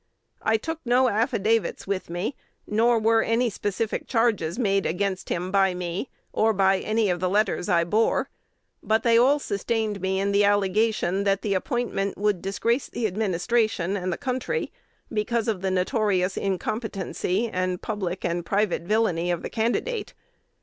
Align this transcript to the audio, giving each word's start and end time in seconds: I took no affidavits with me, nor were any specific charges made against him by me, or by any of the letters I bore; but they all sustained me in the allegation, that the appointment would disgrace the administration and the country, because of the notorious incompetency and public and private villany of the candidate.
I 0.41 0.57
took 0.57 0.79
no 0.83 1.09
affidavits 1.09 1.85
with 1.85 2.09
me, 2.09 2.35
nor 2.65 2.97
were 2.97 3.21
any 3.21 3.51
specific 3.51 4.07
charges 4.07 4.57
made 4.57 4.87
against 4.87 5.29
him 5.29 5.51
by 5.51 5.75
me, 5.75 6.09
or 6.33 6.53
by 6.53 6.79
any 6.79 7.11
of 7.11 7.19
the 7.19 7.29
letters 7.29 7.69
I 7.69 7.83
bore; 7.83 8.27
but 8.81 9.03
they 9.03 9.15
all 9.15 9.37
sustained 9.37 10.01
me 10.01 10.19
in 10.19 10.31
the 10.31 10.43
allegation, 10.43 11.23
that 11.25 11.43
the 11.43 11.53
appointment 11.53 12.17
would 12.17 12.41
disgrace 12.41 12.89
the 12.89 13.05
administration 13.05 13.95
and 13.95 14.11
the 14.11 14.17
country, 14.17 14.71
because 15.13 15.47
of 15.47 15.61
the 15.61 15.69
notorious 15.69 16.35
incompetency 16.35 17.47
and 17.47 17.79
public 17.83 18.25
and 18.25 18.43
private 18.43 18.81
villany 18.81 19.29
of 19.29 19.43
the 19.43 19.51
candidate. 19.51 20.15